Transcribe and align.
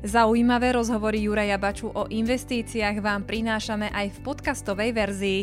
Zaujímavé 0.00 0.72
rozhovory 0.72 1.28
Juraja 1.28 1.60
Baču 1.60 1.92
o 1.92 2.08
investíciách 2.08 3.04
vám 3.04 3.28
prinášame 3.28 3.92
aj 3.92 4.16
v 4.16 4.18
podcastovej 4.24 4.96
verzii. 4.96 5.40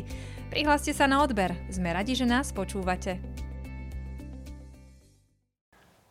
Prihláste 0.50 0.98
sa 0.98 1.06
na 1.06 1.22
odber, 1.22 1.54
sme 1.70 1.94
radi, 1.94 2.18
že 2.18 2.26
nás 2.26 2.50
počúvate. 2.50 3.37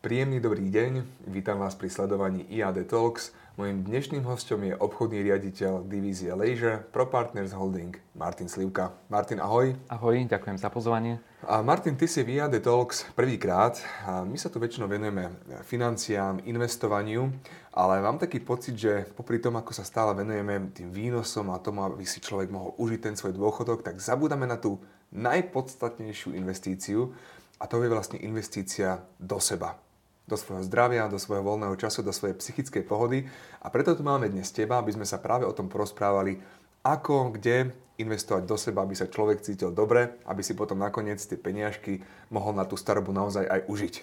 Príjemný 0.06 0.38
dobrý 0.38 0.70
deň, 0.70 1.02
vítam 1.34 1.58
vás 1.58 1.74
pri 1.74 1.90
sledovaní 1.90 2.46
IAD 2.46 2.86
Talks. 2.86 3.34
Mojím 3.58 3.82
dnešným 3.82 4.22
hostom 4.22 4.62
je 4.62 4.78
obchodný 4.78 5.18
riaditeľ 5.18 5.82
divízie 5.82 6.30
Leisure 6.30 6.78
Pro 6.94 7.10
Partners 7.10 7.50
Holding 7.50 7.90
Martin 8.14 8.46
Slivka. 8.46 8.94
Martin, 9.10 9.42
ahoj. 9.42 9.74
Ahoj, 9.90 10.30
ďakujem 10.30 10.62
za 10.62 10.70
pozvanie. 10.70 11.18
A 11.42 11.58
Martin, 11.58 11.98
ty 11.98 12.06
si 12.06 12.22
v 12.22 12.38
IAD 12.38 12.62
Talks 12.62 13.02
prvýkrát. 13.18 13.82
My 14.06 14.38
sa 14.38 14.46
tu 14.46 14.62
väčšinou 14.62 14.86
venujeme 14.86 15.42
financiám, 15.66 16.38
investovaniu, 16.46 17.26
ale 17.74 17.98
mám 17.98 18.22
taký 18.22 18.38
pocit, 18.38 18.78
že 18.78 19.10
popri 19.10 19.42
tom, 19.42 19.58
ako 19.58 19.74
sa 19.74 19.82
stále 19.82 20.14
venujeme 20.14 20.70
tým 20.70 20.94
výnosom 20.94 21.50
a 21.50 21.58
tomu, 21.58 21.82
aby 21.82 22.06
si 22.06 22.22
človek 22.22 22.46
mohol 22.54 22.78
užiť 22.78 23.10
ten 23.10 23.18
svoj 23.18 23.34
dôchodok, 23.34 23.82
tak 23.82 23.98
zabúdame 23.98 24.46
na 24.46 24.54
tú 24.54 24.78
najpodstatnejšiu 25.10 26.30
investíciu 26.38 27.10
a 27.58 27.66
to 27.66 27.82
je 27.82 27.90
vlastne 27.90 28.22
investícia 28.22 29.02
do 29.18 29.42
seba 29.42 29.82
do 30.26 30.34
svojho 30.34 30.66
zdravia, 30.66 31.06
do 31.06 31.22
svojho 31.22 31.46
voľného 31.46 31.78
času, 31.78 32.02
do 32.02 32.10
svojej 32.10 32.34
psychickej 32.34 32.82
pohody. 32.82 33.30
A 33.62 33.70
preto 33.70 33.94
tu 33.94 34.02
máme 34.02 34.26
dnes 34.26 34.50
teba, 34.50 34.82
aby 34.82 34.90
sme 34.90 35.06
sa 35.06 35.22
práve 35.22 35.46
o 35.46 35.54
tom 35.54 35.70
porozprávali, 35.70 36.42
ako, 36.82 37.34
kde 37.34 37.74
investovať 37.96 38.42
do 38.44 38.56
seba, 38.60 38.84
aby 38.84 38.94
sa 38.94 39.08
človek 39.08 39.40
cítil 39.40 39.72
dobre, 39.72 40.18
aby 40.28 40.42
si 40.44 40.52
potom 40.52 40.76
nakoniec 40.78 41.18
tie 41.22 41.38
peniažky 41.38 42.04
mohol 42.28 42.52
na 42.52 42.68
tú 42.68 42.76
starobu 42.76 43.10
naozaj 43.10 43.46
aj 43.48 43.60
užiť. 43.66 43.94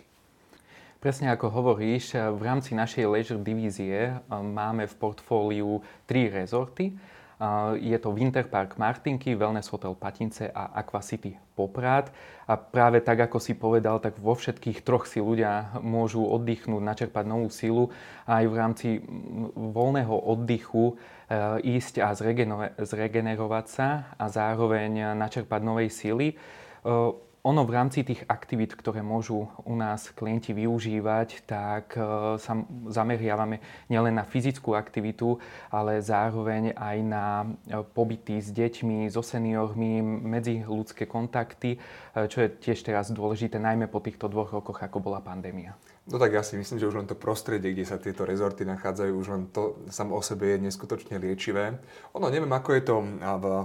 Presne 1.04 1.36
ako 1.36 1.52
hovoríš, 1.52 2.16
v 2.16 2.42
rámci 2.42 2.72
našej 2.80 3.04
leisure 3.12 3.44
divízie 3.44 4.16
eh, 4.16 4.18
máme 4.32 4.88
v 4.88 4.96
portfóliu 4.96 5.84
tri 6.08 6.32
rezorty. 6.32 6.96
Je 7.76 7.98
to 8.00 8.16
Winterpark 8.16 8.80
Martinky, 8.80 9.36
Wellness 9.36 9.68
Hotel 9.68 9.92
Patince 10.00 10.48
a 10.48 10.72
Aquacity 10.80 11.36
Poprad. 11.56 12.08
A 12.48 12.56
práve 12.56 13.04
tak, 13.04 13.20
ako 13.20 13.40
si 13.40 13.54
povedal, 13.54 14.00
tak 14.00 14.16
vo 14.20 14.32
všetkých 14.32 14.80
troch 14.84 15.04
si 15.04 15.20
ľudia 15.20 15.76
môžu 15.84 16.24
oddychnúť, 16.24 16.80
načerpať 16.80 17.26
novú 17.28 17.52
silu 17.52 17.92
a 18.24 18.40
aj 18.40 18.46
v 18.48 18.56
rámci 18.56 18.88
voľného 19.56 20.16
oddychu 20.16 20.92
e, 20.92 20.94
ísť 21.78 22.00
a 22.00 22.16
zregenerovať 22.80 23.66
sa 23.68 24.16
a 24.16 24.26
zároveň 24.32 25.16
načerpať 25.16 25.62
novej 25.64 25.90
síly 25.92 26.28
e, 26.32 26.36
ono 27.44 27.68
v 27.68 27.76
rámci 27.76 28.08
tých 28.08 28.24
aktivít, 28.32 28.72
ktoré 28.72 29.04
môžu 29.04 29.52
u 29.68 29.76
nás 29.76 30.08
klienti 30.16 30.56
využívať, 30.56 31.44
tak 31.44 32.00
e, 32.00 32.02
sa 32.40 32.64
zameriavame 32.88 33.60
nielen 33.92 34.16
na 34.16 34.24
fyzickú 34.24 34.80
aktivitu, 34.80 35.44
ale 35.68 36.00
zároveň 36.00 36.72
aj 36.72 36.98
na 37.04 37.44
e, 37.44 37.84
pobyty 37.84 38.40
s 38.40 38.48
deťmi, 38.48 39.12
so 39.12 39.20
seniormi, 39.20 40.00
ľudské 40.64 41.04
kontakty, 41.04 41.76
e, 41.76 42.28
čo 42.32 42.48
je 42.48 42.50
tiež 42.64 42.80
teraz 42.80 43.12
dôležité, 43.12 43.60
najmä 43.60 43.92
po 43.92 44.00
týchto 44.00 44.32
dvoch 44.32 44.56
rokoch, 44.56 44.80
ako 44.80 45.04
bola 45.04 45.20
pandémia. 45.20 45.76
No 46.04 46.20
tak 46.20 46.36
ja 46.36 46.44
si 46.44 46.60
myslím, 46.60 46.84
že 46.84 46.92
už 46.92 47.00
len 47.00 47.08
to 47.08 47.16
prostredie, 47.16 47.72
kde 47.72 47.88
sa 47.88 47.96
tieto 47.96 48.28
rezorty 48.28 48.68
nachádzajú, 48.68 49.12
už 49.16 49.28
len 49.32 49.48
to 49.56 49.80
samo 49.88 50.20
o 50.20 50.22
sebe 50.22 50.52
je 50.52 50.68
neskutočne 50.68 51.16
liečivé. 51.16 51.80
Ono, 52.12 52.28
neviem, 52.28 52.52
ako 52.52 52.70
je 52.76 52.84
to 52.84 52.96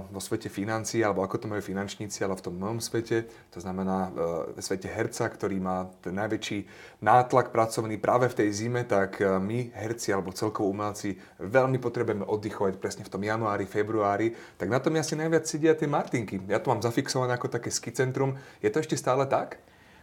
vo 0.07 0.21
svete 0.23 0.47
financií, 0.47 1.03
alebo 1.03 1.19
ako 1.19 1.35
to 1.35 1.51
majú 1.51 1.59
finančníci, 1.59 2.23
ale 2.23 2.39
v 2.39 2.45
tom 2.47 2.55
mojom 2.55 2.79
svete, 2.79 3.27
to 3.51 3.59
znamená 3.59 4.15
v 4.55 4.59
svete 4.63 4.87
herca, 4.87 5.27
ktorý 5.27 5.59
má 5.59 5.91
ten 5.99 6.15
najväčší 6.15 6.63
nátlak 7.03 7.51
pracovný 7.51 7.99
práve 7.99 8.31
v 8.31 8.37
tej 8.39 8.49
zime, 8.55 8.87
tak 8.87 9.19
e, 9.19 9.27
my, 9.35 9.75
herci 9.75 10.15
alebo 10.15 10.31
celkovo 10.31 10.71
umelci, 10.71 11.19
veľmi 11.43 11.75
potrebujeme 11.75 12.23
oddychovať 12.23 12.79
presne 12.79 13.03
v 13.03 13.11
tom 13.11 13.19
januári, 13.19 13.67
februári, 13.67 14.31
tak 14.55 14.71
na 14.71 14.79
tom 14.79 14.95
asi 14.95 15.19
najviac 15.19 15.43
sedia 15.43 15.75
tie 15.75 15.91
Martinky. 15.91 16.39
Ja 16.47 16.63
to 16.63 16.71
mám 16.71 16.79
zafixované 16.79 17.35
ako 17.35 17.51
také 17.51 17.67
skicentrum. 17.67 18.39
Je 18.63 18.71
to 18.71 18.79
ešte 18.79 18.95
stále 18.95 19.27
tak? 19.27 19.59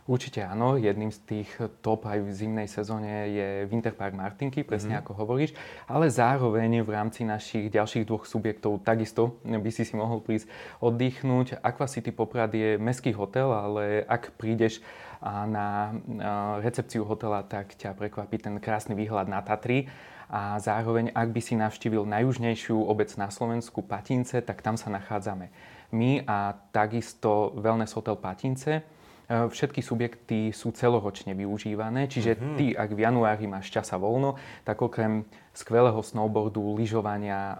Určite 0.06 0.38
áno, 0.46 0.78
jedným 0.78 1.10
z 1.10 1.18
tých 1.26 1.50
top 1.82 2.06
aj 2.06 2.22
v 2.22 2.30
zimnej 2.30 2.70
sezóne 2.70 3.26
je 3.26 3.48
Winterpark 3.66 4.14
Martinky, 4.14 4.62
presne 4.62 4.94
mm-hmm. 4.94 5.02
ako 5.02 5.12
hovoríš, 5.18 5.50
ale 5.90 6.06
zároveň 6.06 6.86
v 6.86 6.90
rámci 6.94 7.26
našich 7.26 7.74
ďalších 7.74 8.06
dvoch 8.06 8.22
subjektov 8.22 8.86
takisto 8.86 9.42
by 9.42 9.66
si 9.74 9.82
si 9.82 9.98
mohol 9.98 10.22
prísť 10.22 10.46
oddychnúť. 10.78 11.58
Aquacity 11.58 12.14
Poprad 12.14 12.54
je 12.54 12.78
mestský 12.78 13.10
hotel, 13.18 13.50
ale 13.50 14.06
ak 14.06 14.38
prídeš 14.38 14.78
na 15.26 15.98
recepciu 16.62 17.02
hotela, 17.02 17.42
tak 17.42 17.74
ťa 17.74 17.98
prekvapí 17.98 18.38
ten 18.38 18.62
krásny 18.62 18.94
výhľad 18.94 19.26
na 19.26 19.42
Tatry 19.42 19.90
a 20.30 20.54
zároveň, 20.62 21.10
ak 21.10 21.34
by 21.34 21.40
si 21.42 21.58
navštívil 21.58 22.06
najjužnejšiu 22.06 22.78
obec 22.78 23.10
na 23.18 23.26
Slovensku, 23.26 23.82
Patince, 23.82 24.38
tak 24.38 24.62
tam 24.62 24.78
sa 24.78 24.86
nachádzame 24.86 25.50
my 25.90 26.22
a 26.26 26.54
takisto 26.74 27.54
Wellness 27.58 27.94
Hotel 27.94 28.18
Patince, 28.18 28.82
všetky 29.26 29.82
subjekty 29.82 30.38
sú 30.54 30.70
celoročne 30.70 31.34
využívané, 31.34 32.06
čiže 32.06 32.38
mm-hmm. 32.38 32.56
ty, 32.58 32.66
ak 32.72 32.90
v 32.94 33.02
januári 33.02 33.46
máš 33.50 33.74
časa 33.74 33.98
voľno, 33.98 34.38
tak 34.62 34.78
okrem 34.78 35.26
skvelého 35.50 35.98
snowboardu, 35.98 36.78
lyžovania 36.78 37.58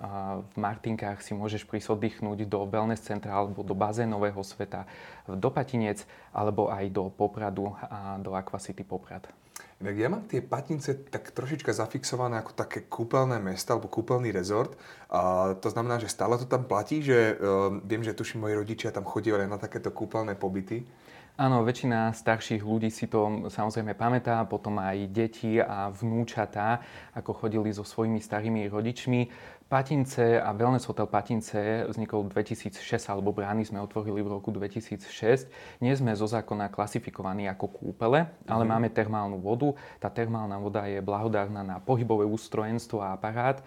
v 0.53 0.57
Martinkách 0.61 1.25
si 1.25 1.33
môžeš 1.33 1.65
prísť 1.65 1.97
oddychnúť 1.97 2.45
do 2.47 2.69
wellness 2.69 3.03
centra 3.03 3.35
alebo 3.35 3.65
do 3.65 3.73
bazénového 3.73 4.39
sveta, 4.45 4.85
do 5.27 5.49
Patinec 5.49 6.05
alebo 6.31 6.69
aj 6.71 6.93
do 6.93 7.09
Popradu 7.11 7.73
a 7.83 8.21
do 8.21 8.37
Aquacity 8.37 8.85
Poprad. 8.85 9.27
Inak 9.77 9.97
ja 9.97 10.09
mám 10.09 10.25
tie 10.25 10.41
Patince 10.41 11.09
tak 11.13 11.37
trošička 11.37 11.69
zafixované 11.73 12.41
ako 12.41 12.57
také 12.57 12.89
kúpeľné 12.89 13.41
mesto 13.41 13.77
alebo 13.77 13.93
kúpeľný 13.93 14.33
rezort. 14.33 14.73
A 15.13 15.53
to 15.61 15.69
znamená, 15.69 16.01
že 16.01 16.09
stále 16.09 16.41
to 16.41 16.49
tam 16.49 16.65
platí, 16.65 17.05
že 17.05 17.37
uh, 17.37 17.69
viem, 17.85 18.01
že 18.01 18.17
tuším 18.17 18.45
moji 18.45 18.57
rodičia 18.57 18.89
tam 18.89 19.05
chodívali 19.05 19.45
na 19.45 19.61
takéto 19.61 19.93
kúpeľné 19.93 20.37
pobyty. 20.41 20.81
Áno, 21.37 21.69
väčšina 21.69 22.17
starších 22.17 22.65
ľudí 22.65 22.89
si 22.89 23.13
to 23.13 23.45
samozrejme 23.53 23.93
pamätá, 23.93 24.41
potom 24.49 24.81
aj 24.81 25.05
deti 25.13 25.61
a 25.61 25.93
vnúčatá, 25.93 26.81
ako 27.13 27.45
chodili 27.45 27.69
so 27.77 27.85
svojimi 27.85 28.25
starými 28.25 28.65
rodičmi. 28.73 29.29
Patince 29.69 30.41
a 30.41 30.57
Wellness 30.57 30.89
Hotel 30.89 31.05
Patince 31.05 31.85
vznikol 31.93 32.25
v 32.25 32.41
2006, 32.41 32.81
alebo 33.13 33.37
brány 33.37 33.69
sme 33.69 33.85
otvorili 33.85 34.25
v 34.25 34.33
roku 34.33 34.49
2006. 34.49 35.85
Nie 35.85 35.93
sme 35.93 36.17
zo 36.17 36.25
zákona 36.25 36.73
klasifikovaní 36.73 37.53
ako 37.53 37.69
kúpele, 37.69 38.33
ale 38.49 38.65
mm. 38.65 38.71
máme 38.73 38.89
termálnu 38.89 39.37
vodu. 39.37 39.77
Tá 40.01 40.09
termálna 40.09 40.57
voda 40.57 40.89
je 40.89 41.05
blahodárna 41.05 41.61
na 41.61 41.77
pohybové 41.85 42.25
ústrojenstvo 42.25 43.05
a 43.05 43.13
aparát 43.13 43.61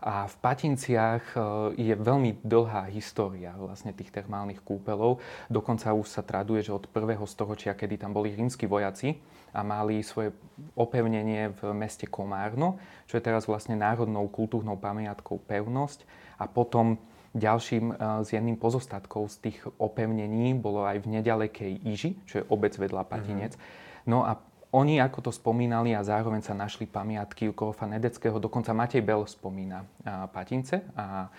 a 0.00 0.28
v 0.28 0.34
Patinciach 0.44 1.24
e, 1.32 1.38
je 1.80 1.94
veľmi 1.96 2.44
dlhá 2.44 2.92
história 2.92 3.56
vlastne 3.56 3.96
tých 3.96 4.12
termálnych 4.12 4.60
kúpelov. 4.60 5.24
Dokonca 5.48 5.96
už 5.96 6.06
sa 6.08 6.20
traduje, 6.20 6.60
že 6.60 6.76
od 6.76 6.84
prvého 6.88 7.24
storočia, 7.24 7.72
kedy 7.72 8.04
tam 8.04 8.12
boli 8.12 8.36
rímsky 8.36 8.68
vojaci 8.68 9.16
a 9.56 9.64
mali 9.64 10.04
svoje 10.04 10.36
opevnenie 10.76 11.56
v 11.56 11.72
meste 11.72 12.04
Komárno, 12.04 12.76
čo 13.08 13.16
je 13.16 13.24
teraz 13.24 13.48
vlastne 13.48 13.72
národnou 13.72 14.28
kultúrnou 14.28 14.76
pamiatkou 14.76 15.40
pevnosť. 15.48 16.04
A 16.36 16.44
potom 16.44 17.00
ďalším 17.32 17.92
e, 17.92 17.94
z 18.24 18.28
jedným 18.36 18.60
pozostatkov 18.60 19.32
z 19.32 19.48
tých 19.48 19.58
opevnení 19.80 20.52
bolo 20.56 20.84
aj 20.84 21.04
v 21.04 21.20
nedalekej 21.20 21.72
Iži, 21.88 22.20
čo 22.28 22.44
je 22.44 22.48
obec 22.52 22.76
vedľa 22.76 23.08
Patinec. 23.08 23.56
Mm-hmm. 23.56 24.12
No 24.12 24.28
a 24.28 24.36
oni, 24.76 25.00
ako 25.00 25.24
to 25.24 25.30
spomínali 25.32 25.96
a 25.96 26.04
zároveň 26.04 26.44
sa 26.44 26.52
našli 26.52 26.84
pamiatky 26.84 27.48
u 27.48 27.56
Kolofa 27.56 27.88
Nedeckého, 27.88 28.36
dokonca 28.36 28.76
Matej 28.76 29.00
Bel 29.00 29.24
spomína 29.24 29.88
Patince. 30.28 30.84
A 30.92 31.32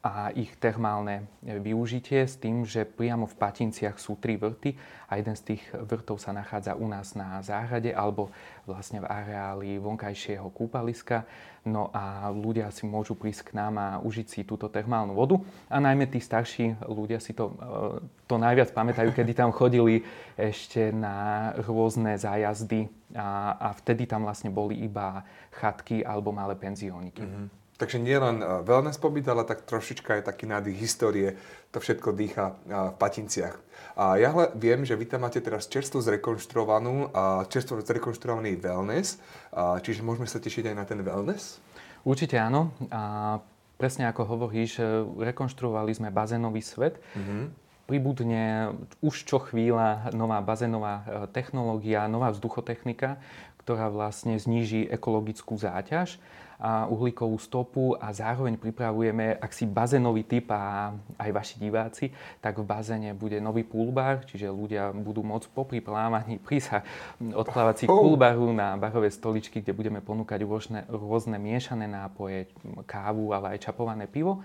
a 0.00 0.32
ich 0.32 0.56
termálne 0.56 1.28
využitie 1.44 2.24
s 2.24 2.40
tým, 2.40 2.64
že 2.64 2.88
priamo 2.88 3.28
v 3.28 3.36
Patinciach 3.36 4.00
sú 4.00 4.16
tri 4.16 4.40
vrty 4.40 4.72
a 5.12 5.20
jeden 5.20 5.36
z 5.36 5.52
tých 5.52 5.62
vrtov 5.76 6.16
sa 6.16 6.32
nachádza 6.32 6.72
u 6.72 6.88
nás 6.88 7.12
na 7.12 7.44
záhrade 7.44 7.92
alebo 7.92 8.32
vlastne 8.64 9.04
v 9.04 9.10
areáli 9.12 9.76
vonkajšieho 9.76 10.48
kúpaliska. 10.56 11.28
No 11.68 11.92
a 11.92 12.32
ľudia 12.32 12.72
si 12.72 12.88
môžu 12.88 13.12
prísť 13.12 13.52
k 13.52 13.60
nám 13.60 13.76
a 13.76 13.88
užiť 14.00 14.26
si 14.32 14.40
túto 14.48 14.72
termálnu 14.72 15.12
vodu. 15.12 15.36
A 15.68 15.76
najmä 15.76 16.08
tí 16.08 16.16
starší 16.16 16.80
ľudia 16.88 17.20
si 17.20 17.36
to, 17.36 17.52
e, 17.52 18.00
to 18.24 18.40
najviac 18.40 18.72
pamätajú, 18.72 19.12
kedy 19.12 19.36
tam 19.36 19.52
chodili 19.52 20.00
ešte 20.40 20.88
na 20.88 21.52
rôzne 21.60 22.16
zájazdy 22.16 22.88
a, 23.12 23.52
a 23.60 23.68
vtedy 23.76 24.08
tam 24.08 24.24
vlastne 24.24 24.48
boli 24.48 24.80
iba 24.80 25.28
chatky 25.52 26.00
alebo 26.00 26.32
malé 26.32 26.56
penzióniky. 26.56 27.20
Mm-hmm. 27.20 27.59
Takže 27.80 27.96
nie 27.96 28.12
len 28.12 28.44
e, 28.44 28.60
wellness 28.60 29.00
pobyt, 29.00 29.24
ale 29.24 29.48
tak 29.48 29.64
trošička 29.64 30.20
je 30.20 30.28
taký 30.28 30.44
nádych 30.44 30.76
histórie. 30.76 31.40
To 31.72 31.80
všetko 31.80 32.12
dýcha 32.12 32.52
e, 32.52 32.54
v 32.92 32.96
Patinciach. 33.00 33.56
A 33.96 34.20
ja 34.20 34.36
viem, 34.52 34.84
že 34.84 34.92
vy 35.00 35.08
tam 35.08 35.24
máte 35.24 35.40
teraz 35.40 35.64
čerstvo 35.64 36.04
zrekonštruovanú, 36.04 37.10
čerstvo 37.48 37.80
zrekonštruovaný 37.80 38.60
wellness. 38.60 39.18
Čiže 39.56 40.04
môžeme 40.04 40.28
sa 40.28 40.40
tešiť 40.40 40.72
aj 40.72 40.76
na 40.76 40.84
ten 40.84 41.00
wellness? 41.00 41.58
Určite 42.04 42.36
áno. 42.36 42.72
A 42.92 43.36
presne 43.80 44.08
ako 44.08 44.28
hovoríš, 44.28 44.80
e, 44.80 44.84
rekonštruovali 45.32 45.96
sme 45.96 46.12
bazénový 46.12 46.60
svet. 46.60 47.00
Mm-hmm 47.16 47.72
pribudne 47.90 48.70
už 49.02 49.26
čo 49.26 49.42
chvíľa 49.42 50.14
nová 50.14 50.38
bazénová 50.38 51.26
technológia, 51.34 52.06
nová 52.06 52.30
vzduchotechnika, 52.30 53.18
ktorá 53.66 53.90
vlastne 53.90 54.38
zníži 54.38 54.86
ekologickú 54.86 55.58
záťaž 55.58 56.22
uhlíkovú 56.60 57.40
stopu 57.40 57.96
a 57.96 58.12
zároveň 58.12 58.60
pripravujeme, 58.60 59.40
ak 59.40 59.52
si 59.56 59.64
bazénový 59.64 60.28
typ 60.28 60.52
a 60.52 60.92
aj 61.16 61.30
vaši 61.32 61.56
diváci, 61.56 62.12
tak 62.44 62.60
v 62.60 62.68
bazéne 62.68 63.16
bude 63.16 63.40
nový 63.40 63.64
poolbar, 63.64 64.28
čiže 64.28 64.52
ľudia 64.52 64.92
budú 64.92 65.24
môcť 65.24 65.48
po 65.56 65.64
priplávaní 65.64 66.36
prísť 66.46 66.66
sa 66.68 66.78
odplávať 67.20 67.74
si 67.74 67.84
oh. 67.88 67.96
poolbaru 67.96 68.52
na 68.52 68.76
barové 68.76 69.08
stoličky, 69.08 69.64
kde 69.64 69.72
budeme 69.72 70.04
ponúkať 70.04 70.44
rôzne, 70.44 70.80
rôzne 70.92 71.40
miešané 71.40 71.88
nápoje, 71.88 72.52
kávu, 72.84 73.32
ale 73.32 73.56
aj 73.56 73.72
čapované 73.72 74.04
pivo. 74.04 74.44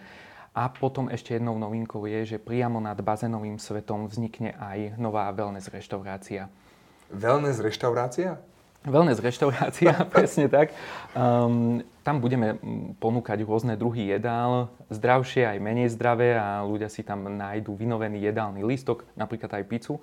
A 0.55 0.71
potom 0.71 1.11
ešte 1.11 1.35
jednou 1.35 1.59
novinkou 1.59 2.07
je, 2.07 2.35
že 2.35 2.37
priamo 2.39 2.79
nad 2.79 2.95
bazénovým 2.95 3.59
svetom 3.59 4.07
vznikne 4.07 4.55
aj 4.55 4.95
nová 4.95 5.27
wellness 5.35 5.67
reštaurácia. 5.67 6.47
Wellness 7.11 7.59
reštaurácia? 7.59 8.39
Wellness 8.85 9.17
reštaurácia, 9.17 9.97
presne 10.13 10.45
tak. 10.45 10.69
Um, 11.17 11.81
tam 12.05 12.21
budeme 12.21 12.61
ponúkať 13.01 13.41
rôzne 13.41 13.73
druhy 13.73 14.13
jedál, 14.13 14.69
zdravšie 14.93 15.41
aj 15.49 15.57
menej 15.57 15.89
zdravé 15.89 16.37
a 16.37 16.61
ľudia 16.61 16.85
si 16.85 17.01
tam 17.01 17.25
nájdú 17.25 17.73
vynovený 17.73 18.21
jedálny 18.29 18.61
lístok, 18.61 19.09
napríklad 19.17 19.57
aj 19.57 19.63
pizzu. 19.65 19.97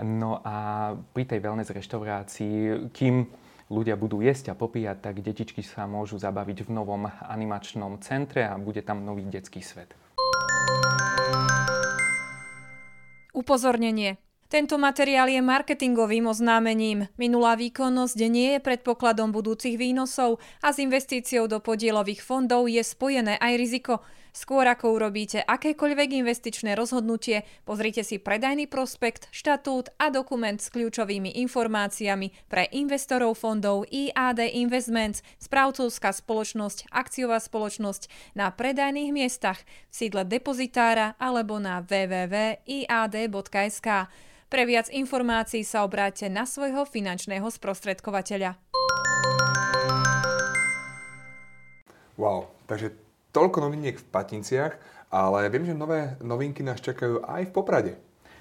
No 0.00 0.40
a 0.40 0.92
pri 1.12 1.28
tej 1.28 1.44
wellness 1.44 1.68
reštaurácii, 1.72 2.88
kým 2.96 3.28
ľudia 3.68 4.00
budú 4.00 4.24
jesť 4.24 4.52
a 4.52 4.54
popíjať, 4.56 4.96
tak 5.12 5.20
detičky 5.20 5.60
sa 5.60 5.84
môžu 5.84 6.16
zabaviť 6.16 6.64
v 6.64 6.70
novom 6.72 7.04
animačnom 7.08 8.00
centre 8.00 8.48
a 8.48 8.56
bude 8.56 8.80
tam 8.80 9.04
nový 9.04 9.28
detský 9.28 9.60
svet. 9.60 9.92
Upozornenie. 13.36 14.25
Tento 14.46 14.78
materiál 14.78 15.26
je 15.26 15.42
marketingovým 15.42 16.30
oznámením. 16.30 17.10
Minulá 17.18 17.58
výkonnosť 17.58 18.18
nie 18.30 18.54
je 18.54 18.62
predpokladom 18.62 19.34
budúcich 19.34 19.74
výnosov 19.74 20.38
a 20.62 20.70
s 20.70 20.78
investíciou 20.78 21.50
do 21.50 21.58
podielových 21.58 22.22
fondov 22.22 22.70
je 22.70 22.78
spojené 22.78 23.42
aj 23.42 23.52
riziko. 23.58 24.06
Skôr 24.36 24.68
ako 24.68 25.00
urobíte 25.00 25.40
akékoľvek 25.40 26.20
investičné 26.20 26.76
rozhodnutie, 26.76 27.48
pozrite 27.64 28.04
si 28.04 28.20
predajný 28.20 28.68
prospekt, 28.68 29.32
štatút 29.32 29.96
a 29.96 30.12
dokument 30.12 30.60
s 30.60 30.68
kľúčovými 30.68 31.40
informáciami 31.40 32.44
pre 32.44 32.68
investorov 32.76 33.40
fondov 33.40 33.88
IAD 33.88 34.44
Investments, 34.52 35.24
správcovská 35.40 36.12
spoločnosť, 36.12 36.92
akciová 36.92 37.40
spoločnosť 37.40 38.36
na 38.36 38.52
predajných 38.52 39.08
miestach 39.08 39.64
v 39.88 40.04
sídle 40.04 40.28
depozitára 40.28 41.16
alebo 41.16 41.56
na 41.56 41.80
www.iad.sk. 41.80 42.68
Pre 44.52 44.62
viac 44.68 44.92
informácií 44.92 45.64
sa 45.64 45.80
obráťte 45.80 46.28
na 46.28 46.44
svojho 46.44 46.84
finančného 46.84 47.48
sprostredkovateľa. 47.48 48.60
Wow, 52.20 52.52
takže 52.68 53.05
toľko 53.36 53.68
noviniek 53.68 54.00
v 54.00 54.08
Patinciach, 54.08 54.80
ale 55.12 55.52
viem, 55.52 55.68
že 55.68 55.76
nové 55.76 56.16
novinky 56.24 56.64
nás 56.64 56.80
čakajú 56.80 57.20
aj 57.28 57.52
v 57.52 57.52
Poprade. 57.52 57.92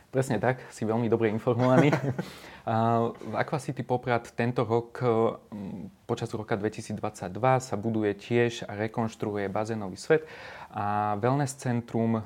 Presne 0.07 0.39
tak, 0.39 0.63
si 0.71 0.88
veľmi 0.88 1.12
dobre 1.12 1.27
informovaný. 1.27 1.92
v 3.31 3.33
Aquacity 3.36 3.83
Poprad 3.83 4.31
tento 4.31 4.63
rok, 4.63 5.03
počas 6.07 6.31
roka 6.31 6.56
2022, 6.56 6.95
sa 7.59 7.75
buduje 7.75 8.15
tiež 8.15 8.63
a 8.63 8.80
rekonštruuje 8.80 9.51
bazénový 9.51 10.00
svet 10.00 10.24
a 10.71 11.19
wellness 11.19 11.59
centrum 11.59 12.24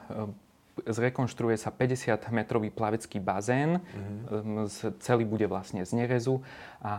zrekonštruuje 0.85 1.57
sa 1.59 1.73
50-metrový 1.73 2.69
plavecký 2.71 3.19
bazén, 3.19 3.79
mm-hmm. 3.79 4.99
celý 5.03 5.23
bude 5.25 5.49
vlastne 5.49 5.83
z 5.83 5.97
nerezu 5.99 6.39
a 6.79 6.93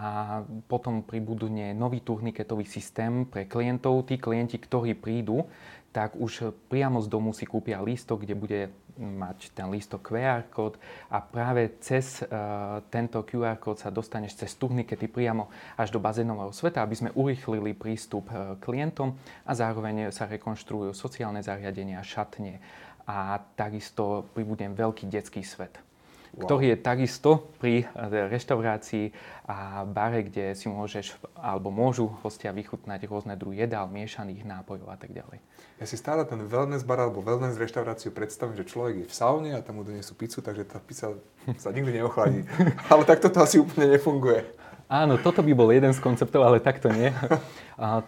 potom 0.68 1.00
pribudne 1.04 1.72
nový 1.72 2.04
turniketový 2.04 2.68
systém 2.68 3.24
pre 3.24 3.48
klientov. 3.48 4.04
Tí 4.08 4.20
klienti, 4.20 4.60
ktorí 4.60 4.96
prídu, 4.98 5.48
tak 5.90 6.14
už 6.14 6.54
priamo 6.70 7.02
z 7.02 7.10
domu 7.10 7.34
si 7.34 7.42
kúpia 7.48 7.82
lístok, 7.82 8.22
kde 8.22 8.34
bude 8.38 8.60
mať 9.00 9.56
ten 9.56 9.66
lístok 9.72 10.12
QR 10.12 10.44
kód 10.52 10.76
a 11.08 11.24
práve 11.24 11.80
cez 11.80 12.20
uh, 12.20 12.84
tento 12.92 13.24
QR 13.24 13.56
kód 13.56 13.80
sa 13.80 13.88
dostaneš 13.88 14.44
cez 14.44 14.52
turnikety 14.60 15.08
priamo 15.08 15.48
až 15.80 15.88
do 15.88 15.98
bazénového 15.98 16.52
sveta, 16.52 16.84
aby 16.84 16.94
sme 16.94 17.10
urýchlili 17.16 17.72
prístup 17.72 18.28
uh, 18.28 18.60
klientom 18.60 19.16
a 19.48 19.52
zároveň 19.56 20.12
sa 20.12 20.28
rekonštruujú 20.28 20.92
sociálne 20.92 21.40
zariadenia, 21.40 22.04
šatne 22.04 22.60
a 23.06 23.40
takisto 23.56 24.28
pribudne 24.34 24.72
veľký 24.72 25.08
detský 25.08 25.44
svet. 25.44 25.78
Wow. 26.30 26.46
ktorý 26.46 26.66
je 26.70 26.78
takisto 26.78 27.30
pri 27.58 27.82
eh, 27.82 28.30
reštaurácii 28.30 29.10
a 29.50 29.82
bare, 29.82 30.22
kde 30.22 30.54
si 30.54 30.70
môžeš 30.70 31.18
alebo 31.34 31.74
môžu 31.74 32.06
hostia 32.22 32.54
vychutnať 32.54 33.10
rôzne 33.10 33.34
druhy 33.34 33.66
jedál, 33.66 33.90
miešaných 33.90 34.46
nápojov 34.46 34.94
a 34.94 34.94
tak 34.94 35.10
ďalej. 35.10 35.42
Ja 35.82 35.90
si 35.90 35.98
stále 35.98 36.22
ten 36.22 36.38
wellness 36.46 36.86
bar 36.86 37.02
alebo 37.02 37.18
wellness 37.18 37.58
reštauráciu 37.58 38.14
predstavím, 38.14 38.54
že 38.54 38.62
človek 38.62 38.94
je 39.02 39.06
v 39.10 39.14
saune 39.14 39.50
a 39.58 39.64
tam 39.64 39.80
mu 39.80 39.82
donesú 39.82 40.14
pizzu, 40.14 40.38
takže 40.38 40.70
tá 40.70 40.78
pizza 40.78 41.18
sa 41.58 41.74
nikdy 41.74 41.98
neochladí. 41.98 42.46
Ale 42.94 43.02
takto 43.02 43.26
to 43.26 43.42
asi 43.42 43.58
úplne 43.58 43.90
nefunguje. 43.90 44.46
Áno, 44.90 45.22
toto 45.22 45.46
by 45.46 45.54
bol 45.54 45.70
jeden 45.70 45.94
z 45.94 46.02
konceptov, 46.02 46.42
ale 46.42 46.58
takto 46.58 46.90
nie. 46.90 47.14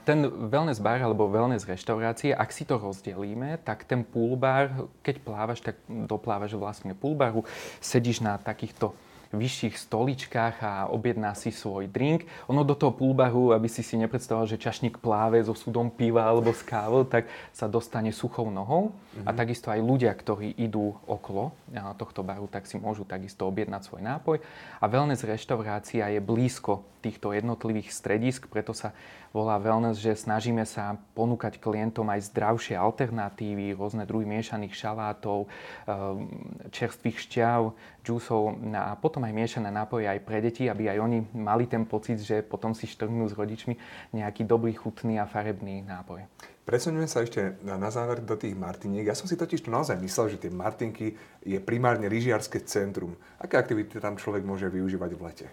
Ten 0.02 0.26
wellness 0.50 0.82
bar 0.82 0.98
alebo 0.98 1.30
wellness 1.30 1.62
reštaurácie, 1.62 2.34
ak 2.34 2.50
si 2.50 2.66
to 2.66 2.74
rozdelíme, 2.74 3.62
tak 3.62 3.86
ten 3.86 4.02
pool 4.02 4.34
bar, 4.34 4.90
keď 4.98 5.22
plávaš, 5.22 5.62
tak 5.62 5.78
doplávaš 5.86 6.58
vlastne 6.58 6.98
pool 6.98 7.14
baru, 7.14 7.46
sedíš 7.78 8.18
na 8.18 8.34
takýchto 8.34 8.98
vyšších 9.32 9.80
stoličkách 9.80 10.56
a 10.60 10.72
objedná 10.92 11.32
si 11.32 11.48
svoj 11.48 11.88
drink. 11.88 12.28
Ono 12.52 12.62
do 12.62 12.76
toho 12.76 12.92
pulbaru, 12.92 13.56
aby 13.56 13.66
si 13.66 13.80
si 13.80 13.96
nepredstavoval, 13.96 14.46
že 14.46 14.60
čašník 14.60 15.00
pláve 15.00 15.40
so 15.40 15.56
súdom 15.56 15.88
piva 15.88 16.28
alebo 16.28 16.52
s 16.52 16.60
kávou, 16.60 17.08
tak 17.08 17.26
sa 17.50 17.64
dostane 17.66 18.12
suchou 18.12 18.52
nohou. 18.52 18.92
Mm-hmm. 18.92 19.26
A 19.26 19.30
mhm. 19.32 19.38
takisto 19.38 19.68
aj 19.72 19.80
ľudia, 19.80 20.12
ktorí 20.12 20.52
idú 20.60 20.94
okolo 21.08 21.56
tohto 21.96 22.20
baru, 22.20 22.44
tak 22.46 22.68
si 22.68 22.76
môžu 22.76 23.08
takisto 23.08 23.48
objednať 23.48 23.88
svoj 23.88 24.02
nápoj. 24.04 24.36
A 24.78 24.84
wellness 24.86 25.24
reštaurácia 25.24 26.12
je 26.12 26.20
blízko 26.20 26.84
týchto 27.02 27.34
jednotlivých 27.34 27.90
stredisk, 27.90 28.46
preto 28.46 28.70
sa 28.70 28.94
volá 29.34 29.58
wellness, 29.58 29.98
že 29.98 30.14
snažíme 30.14 30.62
sa 30.62 30.94
ponúkať 31.18 31.58
klientom 31.58 32.06
aj 32.06 32.30
zdravšie 32.30 32.78
alternatívy, 32.78 33.74
rôzne 33.74 34.06
druhy 34.06 34.28
miešaných 34.28 34.76
šalátov, 34.76 35.48
ehm, 35.48 36.30
čerstvých 36.70 37.18
šťav, 37.18 37.60
džúsov 38.06 38.62
a 38.76 38.94
potom 38.94 39.26
aj 39.26 39.34
miešané 39.34 39.74
nápoje 39.74 40.06
aj 40.06 40.20
pre 40.22 40.38
deti, 40.38 40.70
aby 40.70 40.92
aj 40.94 40.98
oni 41.02 41.18
mali 41.34 41.66
ten 41.66 41.82
pocit, 41.82 42.22
že 42.22 42.46
potom 42.46 42.76
si 42.76 42.86
štrnú 42.86 43.26
s 43.26 43.34
rodičmi 43.34 43.74
nejaký 44.14 44.46
dobrý, 44.46 44.70
chutný 44.76 45.18
a 45.18 45.26
farebný 45.26 45.82
nápoj. 45.82 46.22
Presuneme 46.62 47.10
sa 47.10 47.26
ešte 47.26 47.58
na 47.66 47.90
záver 47.90 48.22
do 48.22 48.38
tých 48.38 48.54
Martiniek. 48.54 49.02
Ja 49.02 49.18
som 49.18 49.26
si 49.26 49.34
totiž 49.34 49.66
to 49.66 49.74
naozaj 49.74 49.98
myslel, 49.98 50.38
že 50.38 50.46
tie 50.46 50.52
Martinky 50.54 51.18
je 51.42 51.58
primárne 51.58 52.06
lyžiarske 52.06 52.62
centrum. 52.62 53.18
Aké 53.42 53.58
aktivity 53.58 53.98
tam 53.98 54.14
človek 54.14 54.46
môže 54.46 54.70
využívať 54.70 55.10
v 55.10 55.20
lete? 55.26 55.46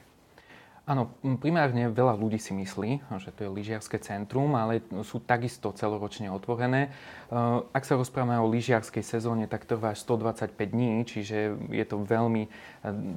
Áno, 0.89 1.13
primárne 1.37 1.85
veľa 1.93 2.17
ľudí 2.17 2.41
si 2.41 2.49
myslí, 2.49 3.13
že 3.21 3.29
to 3.29 3.45
je 3.45 3.53
lyžiarske 3.53 4.01
centrum, 4.01 4.57
ale 4.57 4.81
sú 5.05 5.21
takisto 5.21 5.69
celoročne 5.69 6.33
otvorené. 6.33 6.89
Eh, 6.89 7.77
ak 7.77 7.85
sa 7.85 7.93
rozprávame 7.93 8.41
o 8.41 8.49
lyžiarskej 8.49 9.05
sezóne, 9.05 9.45
tak 9.45 9.69
trvá 9.69 9.93
až 9.93 10.01
125 10.01 10.57
dní, 10.57 11.05
čiže 11.05 11.61
je 11.69 11.85
to 11.85 12.01
veľmi 12.01 12.49
eh, 12.49 12.51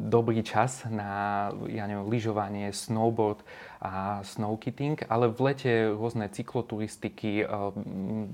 dobrý 0.04 0.44
čas 0.44 0.84
na 0.84 1.48
ja 1.72 1.88
neviem, 1.88 2.12
lyžovanie, 2.12 2.68
snowboard 2.76 3.40
a 3.80 4.20
snowkitting, 4.20 5.08
ale 5.08 5.32
v 5.32 5.40
lete 5.40 5.72
rôzne 5.96 6.28
cykloturistiky, 6.28 7.40
eh, 7.40 7.48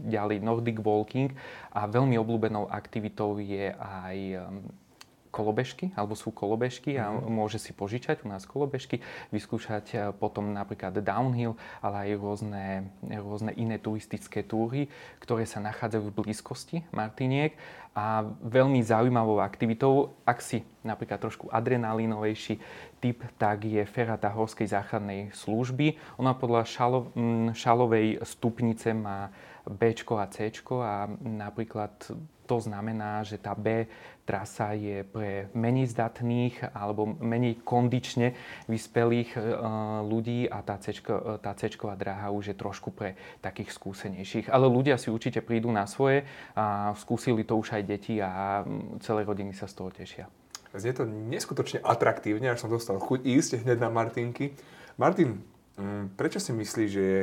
ďalej 0.03 0.43
nordic 0.43 0.83
walking 0.83 1.31
a 1.71 1.87
veľmi 1.87 2.19
obľúbenou 2.19 2.67
aktivitou 2.75 3.39
je 3.39 3.71
aj 3.71 4.17
kolobežky, 5.31 5.93
alebo 5.95 6.17
sú 6.17 6.33
kolobežky 6.35 6.97
a 6.97 7.13
mm-hmm. 7.13 7.31
môže 7.31 7.59
si 7.61 7.77
požičať 7.77 8.25
u 8.25 8.33
nás 8.33 8.45
kolobežky, 8.49 9.01
vyskúšať 9.31 9.87
e, 9.93 9.97
potom 10.17 10.51
napríklad 10.53 10.99
downhill, 11.05 11.55
ale 11.85 12.09
aj 12.09 12.11
rôzne, 12.19 12.67
rôzne 13.05 13.53
iné 13.55 13.77
turistické 13.79 14.43
túry, 14.43 14.89
ktoré 15.21 15.45
sa 15.45 15.63
nachádzajú 15.63 16.03
v 16.09 16.17
blízkosti 16.25 16.77
Martiniek 16.91 17.55
a 17.99 18.23
veľmi 18.47 18.79
zaujímavou 18.79 19.43
aktivitou, 19.43 20.15
ak 20.23 20.39
si 20.39 20.63
napríklad 20.87 21.19
trošku 21.19 21.51
adrenalinovejší 21.51 22.63
typ, 23.03 23.27
tak 23.43 23.67
je 23.67 23.83
ferata 23.83 24.31
Horskej 24.31 24.71
záchrannej 24.71 25.35
služby. 25.35 25.99
Ona 26.23 26.39
podľa 26.39 26.63
šalo, 26.63 27.11
šalovej 27.59 28.23
stupnice 28.23 28.95
má 28.95 29.35
B 29.69 29.93
a 29.93 30.27
C 30.33 30.51
a 30.81 30.95
napríklad 31.21 31.93
to 32.49 32.57
znamená, 32.65 33.21
že 33.29 33.37
tá 33.37 33.53
B 33.53 33.85
trasa 34.25 34.73
je 34.73 35.05
pre 35.05 35.53
menej 35.53 35.93
zdatných 35.93 36.73
alebo 36.73 37.05
menej 37.05 37.61
kondične 37.61 38.33
vyspelých 38.65 39.37
e, 39.37 39.41
ľudí 40.05 40.49
a 40.49 40.65
tá, 40.65 40.81
C, 40.81 40.97
tá 41.45 41.53
C 41.53 41.69
dráha 41.73 42.33
už 42.33 42.53
je 42.53 42.57
trošku 42.57 42.93
pre 42.93 43.21
takých 43.45 43.77
skúsenejších. 43.77 44.49
Ale 44.49 44.65
ľudia 44.65 44.97
si 44.97 45.13
určite 45.13 45.45
prídu 45.45 45.69
na 45.69 45.85
svoje 45.85 46.25
a 46.57 46.97
skúsili 46.97 47.45
to 47.45 47.57
už 47.61 47.77
aj 47.77 47.83
deti 47.85 48.17
a 48.21 48.65
celé 49.05 49.29
rodiny 49.29 49.53
sa 49.53 49.69
z 49.69 49.75
toho 49.77 49.93
tešia. 49.93 50.25
Znie 50.73 50.93
to 50.93 51.09
neskutočne 51.09 51.81
atraktívne, 51.81 52.53
až 52.53 52.65
som 52.65 52.73
dostal 52.73 53.01
chuť 53.01 53.25
ísť 53.25 53.65
hneď 53.65 53.81
na 53.81 53.89
Martinky. 53.89 54.53
Martin, 55.01 55.41
prečo 56.21 56.37
si 56.37 56.53
myslíš, 56.53 56.89
že 56.93 57.01
je 57.01 57.23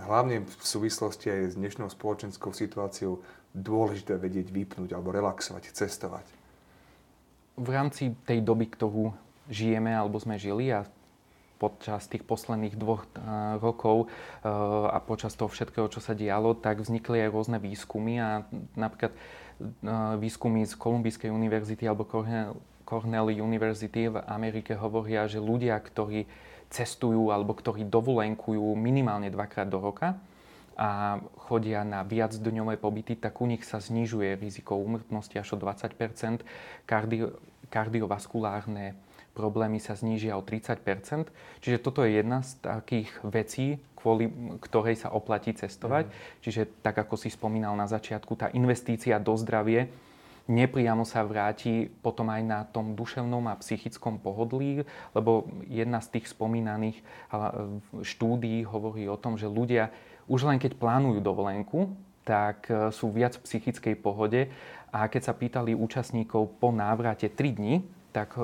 hlavne 0.00 0.44
v 0.44 0.64
súvislosti 0.64 1.32
aj 1.32 1.42
s 1.52 1.54
dnešnou 1.56 1.88
spoločenskou 1.88 2.52
situáciou 2.52 3.24
dôležité 3.56 4.20
vedieť 4.20 4.52
vypnúť 4.52 4.92
alebo 4.92 5.12
relaxovať, 5.12 5.72
cestovať? 5.72 6.26
V 7.56 7.68
rámci 7.72 8.12
tej 8.28 8.44
doby, 8.44 8.68
ktorú 8.68 9.16
žijeme 9.48 9.96
alebo 9.96 10.20
sme 10.20 10.36
žili 10.36 10.68
a 10.68 10.84
počas 11.56 12.04
tých 12.04 12.20
posledných 12.20 12.76
dvoch 12.76 13.08
uh, 13.16 13.56
rokov 13.56 14.06
uh, 14.06 14.92
a 14.92 15.00
počas 15.00 15.32
toho 15.32 15.48
všetkého, 15.48 15.88
čo 15.88 16.04
sa 16.04 16.12
dialo, 16.12 16.52
tak 16.52 16.84
vznikli 16.84 17.24
aj 17.24 17.32
rôzne 17.32 17.56
výskumy 17.56 18.20
a 18.20 18.44
napríklad 18.76 19.16
uh, 19.16 20.20
výskumy 20.20 20.68
z 20.68 20.76
Kolumbijskej 20.76 21.32
univerzity 21.32 21.88
alebo 21.88 22.04
Cornell, 22.04 22.60
Cornell 22.84 23.32
University 23.32 24.12
v 24.12 24.20
Amerike 24.28 24.76
hovoria, 24.76 25.24
že 25.24 25.40
ľudia, 25.40 25.80
ktorí 25.80 26.28
cestujú 26.70 27.30
alebo 27.30 27.54
ktorí 27.54 27.86
dovolenkujú 27.86 28.74
minimálne 28.74 29.30
dvakrát 29.30 29.70
do 29.70 29.78
roka 29.78 30.18
a 30.76 31.20
chodia 31.48 31.86
na 31.88 32.04
viacdňové 32.04 32.76
pobyty, 32.76 33.16
tak 33.16 33.40
u 33.40 33.48
nich 33.48 33.64
sa 33.64 33.80
znižuje 33.80 34.36
riziko 34.36 34.76
úmrtnosti 34.76 35.32
až 35.40 35.56
o 35.56 35.58
20 35.58 35.96
Kardio, 36.84 37.40
kardiovaskulárne 37.72 38.94
problémy 39.36 39.76
sa 39.76 39.92
znížia 39.92 40.36
o 40.36 40.42
30 40.44 40.80
Čiže 41.60 41.78
toto 41.80 42.04
je 42.04 42.20
jedna 42.20 42.40
z 42.40 42.56
takých 42.64 43.12
vecí, 43.24 43.66
kvôli 43.96 44.32
ktorej 44.64 44.96
sa 44.96 45.12
oplatí 45.12 45.52
cestovať. 45.52 46.08
Mm. 46.08 46.12
Čiže 46.40 46.62
tak, 46.80 46.96
ako 46.96 47.20
si 47.20 47.28
spomínal 47.28 47.76
na 47.76 47.84
začiatku, 47.84 48.32
tá 48.32 48.48
investícia 48.56 49.20
do 49.20 49.36
zdravie 49.36 49.92
nepriamo 50.46 51.02
sa 51.02 51.26
vráti 51.26 51.90
potom 52.02 52.30
aj 52.30 52.42
na 52.42 52.60
tom 52.66 52.94
duševnom 52.94 53.50
a 53.50 53.58
psychickom 53.58 54.22
pohodlí, 54.22 54.86
lebo 55.14 55.50
jedna 55.66 55.98
z 55.98 56.18
tých 56.18 56.30
spomínaných 56.30 57.02
štúdií 58.02 58.62
hovorí 58.66 59.10
o 59.10 59.18
tom, 59.18 59.34
že 59.34 59.50
ľudia 59.50 59.90
už 60.26 60.46
len 60.46 60.58
keď 60.58 60.74
plánujú 60.78 61.22
dovolenku, 61.22 61.94
tak 62.26 62.66
e, 62.66 62.90
sú 62.90 63.14
viac 63.14 63.38
v 63.38 63.44
psychickej 63.46 63.94
pohode 64.02 64.50
a 64.90 65.06
keď 65.06 65.22
sa 65.30 65.34
pýtali 65.38 65.78
účastníkov 65.78 66.58
po 66.58 66.74
návrate 66.74 67.30
3 67.30 67.54
dní, 67.54 67.86
tak 68.10 68.34
e, 68.34 68.42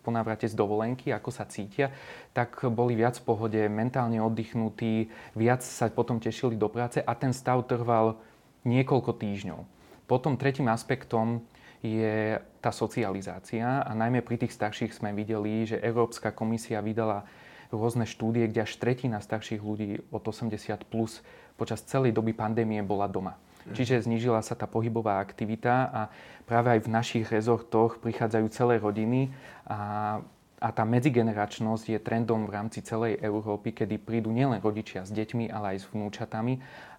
po 0.00 0.08
návrate 0.08 0.48
z 0.48 0.56
dovolenky, 0.56 1.12
ako 1.12 1.28
sa 1.28 1.44
cítia, 1.44 1.92
tak 2.32 2.64
boli 2.72 2.96
viac 2.96 3.20
v 3.20 3.28
pohode, 3.28 3.60
mentálne 3.68 4.24
oddychnutí, 4.24 5.12
viac 5.36 5.60
sa 5.60 5.92
potom 5.92 6.16
tešili 6.16 6.56
do 6.56 6.72
práce 6.72 7.04
a 7.04 7.12
ten 7.12 7.36
stav 7.36 7.60
trval 7.68 8.16
niekoľko 8.64 9.12
týždňov. 9.20 9.77
Potom 10.08 10.40
tretím 10.40 10.72
aspektom 10.72 11.44
je 11.84 12.40
tá 12.58 12.74
socializácia 12.74 13.84
a 13.84 13.92
najmä 13.94 14.24
pri 14.24 14.40
tých 14.40 14.56
starších 14.56 14.96
sme 14.96 15.14
videli, 15.14 15.62
že 15.68 15.78
Európska 15.78 16.34
komisia 16.34 16.82
vydala 16.82 17.28
rôzne 17.68 18.08
štúdie, 18.08 18.48
kde 18.48 18.64
až 18.64 18.72
tretina 18.80 19.20
starších 19.20 19.60
ľudí 19.60 20.00
od 20.10 20.24
80 20.24 20.56
plus 20.88 21.20
počas 21.60 21.84
celej 21.84 22.16
doby 22.16 22.32
pandémie 22.32 22.80
bola 22.80 23.06
doma. 23.06 23.36
Mhm. 23.68 23.76
Čiže 23.76 24.08
znížila 24.08 24.40
sa 24.40 24.56
tá 24.56 24.64
pohybová 24.64 25.20
aktivita 25.20 25.74
a 25.92 26.00
práve 26.48 26.72
aj 26.72 26.88
v 26.88 26.92
našich 26.92 27.26
rezortoch 27.28 28.00
prichádzajú 28.00 28.46
celé 28.50 28.80
rodiny 28.80 29.30
a 29.68 30.18
a 30.58 30.74
tá 30.74 30.82
medzigeneračnosť 30.82 31.84
je 31.86 31.98
trendom 32.02 32.50
v 32.50 32.50
rámci 32.50 32.82
celej 32.82 33.22
Európy, 33.22 33.70
kedy 33.70 33.94
prídu 34.02 34.34
nielen 34.34 34.58
rodičia 34.58 35.06
s 35.06 35.14
deťmi, 35.14 35.54
ale 35.54 35.78
aj 35.78 35.86
s 35.86 35.90
vnúčatami 35.94 36.58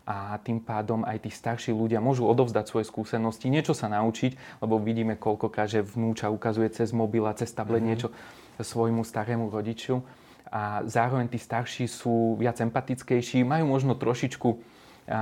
a 0.09 0.41
tým 0.41 0.57
pádom 0.57 1.05
aj 1.05 1.21
tí 1.21 1.29
starší 1.29 1.69
ľudia 1.69 2.01
môžu 2.01 2.25
odovzdať 2.25 2.65
svoje 2.65 2.89
skúsenosti, 2.89 3.45
niečo 3.45 3.77
sa 3.77 3.85
naučiť, 3.93 4.57
lebo 4.57 4.81
vidíme 4.81 5.13
koľkokrát, 5.13 5.69
že 5.69 5.85
vnúča 5.85 6.33
ukazuje 6.33 6.73
cez 6.73 6.89
mobil 6.89 7.21
a 7.29 7.37
cez 7.37 7.53
tablet 7.53 7.85
mm-hmm. 7.85 7.89
niečo 7.93 8.09
svojmu 8.57 9.05
starému 9.05 9.53
rodiču. 9.53 10.01
A 10.49 10.81
zároveň 10.89 11.29
tí 11.29 11.37
starší 11.37 11.85
sú 11.85 12.33
viac 12.41 12.57
empatickejší, 12.57 13.45
majú 13.45 13.69
možno 13.69 13.93
trošičku 13.93 14.78
a 15.09 15.21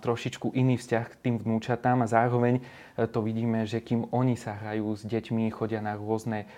trošičku 0.00 0.56
iný 0.56 0.80
vzťah 0.80 1.04
k 1.04 1.20
tým 1.20 1.36
vnúčatám 1.36 2.00
a 2.00 2.08
zároveň 2.08 2.58
e, 2.58 2.62
to 3.04 3.20
vidíme, 3.20 3.68
že 3.68 3.84
kým 3.84 4.08
oni 4.08 4.40
sa 4.40 4.56
hrajú 4.56 4.96
s 4.96 5.04
deťmi, 5.04 5.52
chodia 5.52 5.84
na 5.84 5.94
rôzne 6.00 6.48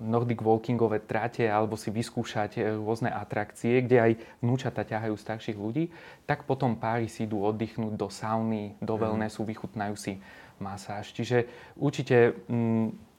Nordic 0.00 0.42
walkingové 0.42 1.04
trate 1.04 1.46
alebo 1.46 1.78
si 1.78 1.94
vyskúšať 1.94 2.58
e, 2.58 2.74
rôzne 2.74 3.14
atrakcie, 3.14 3.78
kde 3.86 3.96
aj 4.02 4.12
vnúčata 4.42 4.82
ťahajú 4.82 5.14
starších 5.14 5.54
ľudí, 5.54 5.94
tak 6.26 6.48
potom 6.48 6.74
páry 6.74 7.06
si 7.06 7.30
idú 7.30 7.46
oddychnúť 7.46 7.94
do 7.94 8.08
sauny, 8.10 8.74
do 8.82 8.98
mhm. 8.98 9.00
wellnessu, 9.00 9.46
vychutnajú 9.46 9.94
si 9.94 10.18
masáž. 10.58 11.14
Čiže 11.14 11.46
určite 11.78 12.36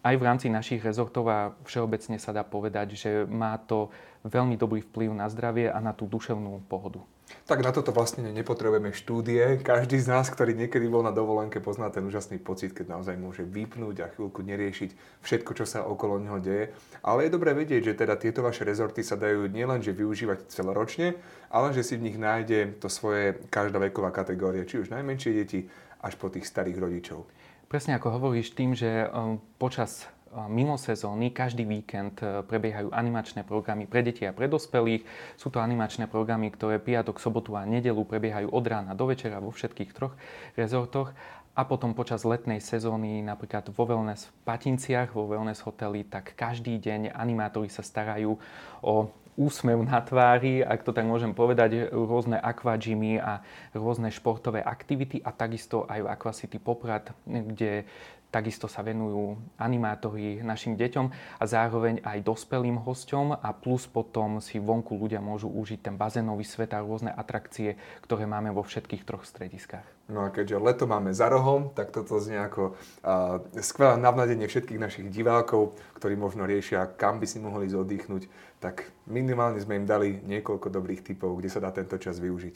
aj 0.02 0.16
v 0.18 0.26
rámci 0.26 0.48
našich 0.50 0.82
rezortov 0.82 1.30
a 1.30 1.54
všeobecne 1.66 2.18
sa 2.18 2.34
dá 2.34 2.42
povedať, 2.42 2.98
že 2.98 3.12
má 3.30 3.58
to 3.62 3.94
veľmi 4.26 4.58
dobrý 4.58 4.82
vplyv 4.82 5.14
na 5.14 5.30
zdravie 5.30 5.70
a 5.70 5.78
na 5.78 5.94
tú 5.94 6.10
duševnú 6.10 6.66
pohodu. 6.66 7.02
Tak 7.48 7.64
na 7.64 7.72
toto 7.72 7.96
vlastne 7.96 8.28
nepotrebujeme 8.28 8.92
štúdie. 8.92 9.64
Každý 9.64 10.04
z 10.04 10.12
nás, 10.12 10.28
ktorý 10.28 10.52
niekedy 10.52 10.84
bol 10.92 11.00
na 11.00 11.16
dovolenke, 11.16 11.64
pozná 11.64 11.88
ten 11.88 12.04
úžasný 12.04 12.44
pocit, 12.44 12.76
keď 12.76 12.92
naozaj 12.92 13.16
môže 13.16 13.48
vypnúť 13.48 13.96
a 14.04 14.12
chvíľku 14.12 14.44
neriešiť 14.44 15.22
všetko, 15.24 15.52
čo 15.56 15.64
sa 15.64 15.88
okolo 15.88 16.20
neho 16.20 16.44
deje. 16.44 16.76
Ale 17.00 17.28
je 17.28 17.36
dobré 17.36 17.56
vedieť, 17.56 17.92
že 17.92 18.00
teda 18.04 18.20
tieto 18.20 18.44
vaše 18.44 18.68
rezorty 18.68 19.00
sa 19.00 19.16
dajú 19.16 19.48
nielenže 19.48 19.96
využívať 19.96 20.52
celoročne, 20.52 21.16
ale 21.48 21.72
že 21.72 21.88
si 21.88 21.96
v 21.96 22.12
nich 22.12 22.18
nájde 22.20 22.84
to 22.84 22.92
svoje 22.92 23.40
každá 23.48 23.80
veková 23.80 24.12
kategória, 24.12 24.68
či 24.68 24.84
už 24.84 24.92
najmenšie 24.92 25.32
deti, 25.32 25.72
až 26.02 26.18
po 26.18 26.28
tých 26.34 26.50
starých 26.50 26.82
rodičov. 26.82 27.30
Presne 27.72 27.96
ako 27.96 28.20
hovoríš 28.20 28.52
tým, 28.52 28.76
že 28.76 29.08
um, 29.08 29.40
počas 29.56 30.12
mimo 30.52 30.76
sezóny 30.76 31.32
každý 31.32 31.68
víkend 31.68 32.24
e, 32.24 32.44
prebiehajú 32.44 32.92
animačné 32.92 33.44
programy 33.44 33.84
pre 33.84 34.04
deti 34.04 34.24
a 34.24 34.36
pre 34.36 34.48
dospelých. 34.48 35.04
Sú 35.36 35.52
to 35.52 35.60
animačné 35.60 36.08
programy, 36.08 36.52
ktoré 36.52 36.80
piatok, 36.80 37.20
sobotu 37.20 37.56
a 37.60 37.68
nedelu 37.68 38.00
prebiehajú 38.04 38.48
od 38.48 38.66
rána 38.68 38.96
do 38.96 39.12
večera 39.12 39.44
vo 39.44 39.52
všetkých 39.52 39.92
troch 39.92 40.16
rezortoch. 40.56 41.12
A 41.52 41.68
potom 41.68 41.92
počas 41.92 42.24
letnej 42.24 42.64
sezóny, 42.64 43.20
napríklad 43.20 43.68
vo 43.76 43.84
Wellness 43.84 44.32
v 44.32 44.36
Patinciach, 44.48 45.12
vo 45.12 45.28
Wellness 45.28 45.68
hoteli, 45.68 46.08
tak 46.08 46.32
každý 46.40 46.80
deň 46.80 47.12
animátori 47.12 47.68
sa 47.68 47.84
starajú 47.84 48.40
o 48.80 49.12
úsmev 49.42 49.82
na 49.82 49.98
tvári, 50.06 50.62
ak 50.62 50.86
to 50.86 50.94
tak 50.94 51.10
môžem 51.10 51.34
povedať, 51.34 51.90
rôzne 51.90 52.38
aquagymy 52.38 53.18
a 53.18 53.42
rôzne 53.74 54.14
športové 54.14 54.62
aktivity 54.62 55.18
a 55.26 55.34
takisto 55.34 55.90
aj 55.90 56.06
v 56.06 56.12
Aquacity 56.14 56.58
Poprad, 56.62 57.10
kde 57.26 57.90
Takisto 58.32 58.72
sa 58.72 58.80
venujú 58.80 59.36
animátori 59.60 60.40
našim 60.40 60.80
deťom 60.80 61.06
a 61.36 61.44
zároveň 61.44 62.00
aj 62.00 62.24
dospelým 62.24 62.80
hosťom 62.80 63.36
a 63.36 63.52
plus 63.52 63.92
potom 63.92 64.40
si 64.40 64.56
vonku 64.56 64.96
ľudia 64.96 65.20
môžu 65.20 65.52
užiť 65.52 65.84
ten 65.84 66.00
bazénový 66.00 66.48
svet 66.48 66.72
a 66.72 66.80
rôzne 66.80 67.12
atrakcie, 67.12 67.76
ktoré 68.00 68.24
máme 68.24 68.56
vo 68.56 68.64
všetkých 68.64 69.04
troch 69.04 69.28
strediskách. 69.28 69.84
No 70.08 70.24
a 70.24 70.32
keďže 70.32 70.64
leto 70.64 70.88
máme 70.88 71.12
za 71.12 71.28
rohom, 71.28 71.76
tak 71.76 71.92
toto 71.92 72.24
znie 72.24 72.40
ako 72.40 72.72
uh, 73.04 73.44
skvelé 73.60 74.00
navnadenie 74.00 74.48
všetkých 74.48 74.80
našich 74.80 75.08
divákov, 75.12 75.76
ktorí 76.00 76.16
možno 76.16 76.48
riešia, 76.48 76.88
kam 76.96 77.20
by 77.20 77.28
si 77.28 77.44
mohli 77.44 77.68
zoddychnúť, 77.68 78.32
tak 78.64 78.92
minimálne 79.12 79.60
sme 79.60 79.80
im 79.80 79.88
dali 79.88 80.24
niekoľko 80.24 80.72
dobrých 80.72 81.04
typov, 81.04 81.36
kde 81.36 81.52
sa 81.52 81.60
dá 81.60 81.72
tento 81.76 82.00
čas 82.00 82.20
využiť. 82.20 82.56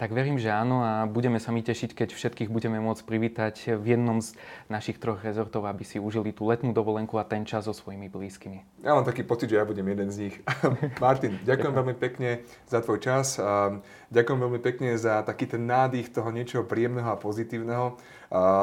Tak 0.00 0.16
verím, 0.16 0.40
že 0.40 0.48
áno 0.48 0.80
a 0.80 1.04
budeme 1.04 1.36
sa 1.36 1.52
mi 1.52 1.60
tešiť, 1.60 1.92
keď 1.92 2.16
všetkých 2.16 2.48
budeme 2.48 2.80
môcť 2.80 3.04
privítať 3.04 3.76
v 3.76 4.00
jednom 4.00 4.24
z 4.24 4.32
našich 4.72 4.96
troch 4.96 5.20
rezortov, 5.20 5.68
aby 5.68 5.84
si 5.84 6.00
užili 6.00 6.32
tú 6.32 6.48
letnú 6.48 6.72
dovolenku 6.72 7.20
a 7.20 7.28
ten 7.28 7.44
čas 7.44 7.68
so 7.68 7.76
svojimi 7.76 8.08
blízkymi. 8.08 8.80
Ja 8.80 8.96
mám 8.96 9.04
taký 9.04 9.28
pocit, 9.28 9.52
že 9.52 9.60
ja 9.60 9.68
budem 9.68 9.84
jeden 9.84 10.08
z 10.08 10.16
nich. 10.24 10.40
Martin, 11.04 11.36
ďakujem, 11.44 11.44
ďakujem 11.44 11.74
veľmi 11.76 11.96
pekne 12.00 12.30
za 12.64 12.80
tvoj 12.80 12.96
čas. 12.96 13.36
Ďakujem 14.08 14.40
veľmi 14.40 14.60
pekne 14.64 14.96
za 14.96 15.20
taký 15.20 15.44
ten 15.44 15.68
nádych 15.68 16.08
toho 16.08 16.32
niečoho 16.32 16.64
príjemného 16.64 17.12
a 17.12 17.20
pozitívneho, 17.20 18.00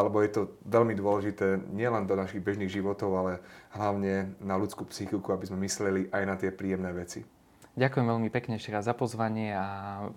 lebo 0.09 0.17
je 0.25 0.33
to 0.33 0.41
veľmi 0.65 0.97
dôležité 0.97 1.61
nielen 1.69 2.09
do 2.09 2.17
našich 2.17 2.41
bežných 2.41 2.73
životov, 2.73 3.13
ale 3.13 3.45
hlavne 3.77 4.33
na 4.41 4.57
ľudskú 4.57 4.89
psychiku, 4.89 5.37
aby 5.37 5.53
sme 5.53 5.61
mysleli 5.69 6.09
aj 6.09 6.23
na 6.25 6.33
tie 6.33 6.49
príjemné 6.49 6.89
veci. 6.97 7.36
Ďakujem 7.77 8.09
veľmi 8.09 8.29
pekne 8.33 8.57
ešte 8.57 8.73
raz 8.73 8.89
za 8.89 8.97
pozvanie 8.97 9.53
a 9.53 9.65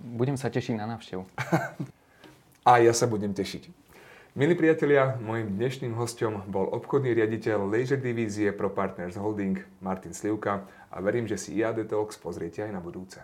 budem 0.00 0.40
sa 0.40 0.49
tešiť 0.49 0.81
na 0.81 0.88
návštevu. 0.97 1.29
a 2.71 2.73
ja 2.81 2.97
sa 2.97 3.05
budem 3.05 3.37
tešiť. 3.37 3.69
Milí 4.33 4.57
priatelia, 4.57 5.21
môjim 5.21 5.61
dnešným 5.61 5.93
hostom 5.93 6.40
bol 6.49 6.73
obchodný 6.73 7.12
riaditeľ 7.12 7.69
Leisure 7.69 8.00
divízie 8.00 8.49
Pro 8.57 8.73
Partners 8.73 9.21
Holding 9.21 9.61
Martin 9.85 10.17
Slivka 10.17 10.64
a 10.88 10.97
verím, 11.05 11.29
že 11.29 11.37
si 11.37 11.61
IAD 11.61 11.85
Talks 11.85 12.17
pozriete 12.17 12.64
aj 12.64 12.73
na 12.73 12.81
budúce. 12.81 13.21